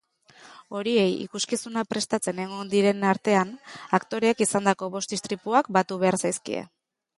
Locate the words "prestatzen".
1.91-2.41